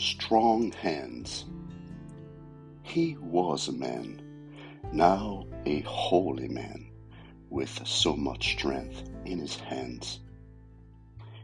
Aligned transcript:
strong 0.00 0.72
hands. 0.72 1.44
He 2.82 3.18
was 3.20 3.68
a 3.68 3.72
man, 3.72 4.22
now 4.92 5.46
a 5.66 5.80
holy 5.80 6.48
man, 6.48 6.90
with 7.50 7.86
so 7.86 8.16
much 8.16 8.52
strength 8.52 9.10
in 9.26 9.38
his 9.38 9.56
hands. 9.56 10.20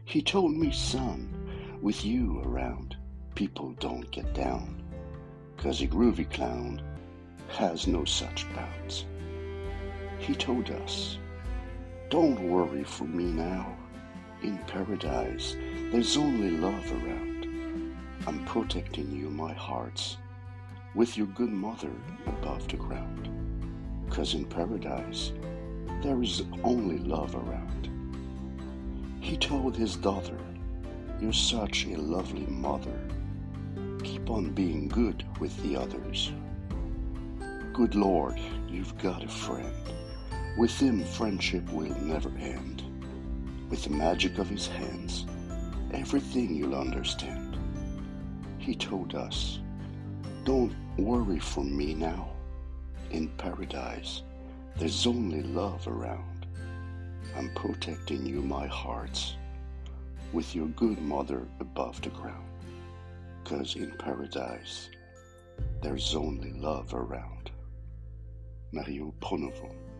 He 0.05 0.23
told 0.23 0.53
me, 0.53 0.71
son, 0.71 1.29
with 1.83 2.03
you 2.03 2.41
around, 2.45 2.97
people 3.35 3.73
don't 3.79 4.09
get 4.09 4.33
down, 4.33 4.81
'cause 5.57 5.81
a 5.81 5.87
groovy 5.87 6.27
clown 6.27 6.81
has 7.49 7.85
no 7.85 8.05
such 8.05 8.51
bounds. 8.55 9.05
He 10.17 10.33
told 10.33 10.71
us, 10.71 11.19
don't 12.09 12.49
worry 12.49 12.83
for 12.83 13.05
me 13.05 13.25
now. 13.25 13.77
In 14.41 14.57
paradise, 14.65 15.55
there's 15.91 16.17
only 16.17 16.49
love 16.51 16.91
around. 17.03 17.36
I'm 18.27 18.43
protecting 18.43 19.09
you, 19.09 19.29
my 19.29 19.53
hearts, 19.53 20.17
with 20.95 21.15
your 21.17 21.27
good 21.27 21.49
mother 21.49 21.93
above 22.25 22.67
the 22.67 22.75
ground. 22.75 23.29
'Cause 24.09 24.33
in 24.33 24.43
paradise, 24.43 25.31
there 26.03 26.21
is 26.21 26.43
only 26.61 26.97
love 26.97 27.35
around. 27.35 27.89
He 29.21 29.37
told 29.37 29.77
his 29.77 29.95
daughter, 29.95 30.37
You're 31.21 31.31
such 31.31 31.85
a 31.85 31.95
lovely 31.95 32.45
mother. 32.47 32.99
Keep 34.03 34.29
on 34.29 34.51
being 34.51 34.89
good 34.89 35.23
with 35.39 35.55
the 35.63 35.77
others. 35.77 36.33
Good 37.71 37.95
Lord, 37.95 38.37
you've 38.69 38.97
got 38.97 39.23
a 39.23 39.29
friend. 39.29 39.73
With 40.57 40.77
him, 40.77 41.01
friendship 41.05 41.71
will 41.71 41.95
never 42.01 42.31
end. 42.37 42.83
With 43.69 43.85
the 43.85 43.91
magic 43.91 44.37
of 44.37 44.49
his 44.49 44.67
hands, 44.67 45.25
everything 45.93 46.53
you'll 46.53 46.75
understand. 46.75 47.46
He 48.67 48.75
told 48.75 49.15
us, 49.15 49.59
Don't 50.43 50.75
worry 50.97 51.39
for 51.39 51.63
me 51.63 51.93
now. 51.93 52.31
In 53.11 53.29
paradise, 53.37 54.23
there's 54.75 55.07
only 55.07 55.41
love 55.41 55.87
around. 55.87 56.45
I'm 57.37 57.49
protecting 57.55 58.25
you, 58.25 58.41
my 58.41 58.67
hearts, 58.67 59.37
with 60.33 60.53
your 60.53 60.67
good 60.67 61.01
mother 61.01 61.47
above 61.61 62.01
the 62.01 62.09
ground. 62.09 62.49
'Cause 63.45 63.77
in 63.77 63.91
paradise, 63.99 64.89
there's 65.81 66.13
only 66.13 66.51
love 66.51 66.93
around. 66.93 67.51
Mario 68.73 69.13
Pronovost. 69.21 69.96